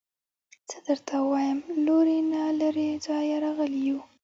[0.69, 3.99] څه درته ووايم لورې نه له لرې ځايه راغلي يو.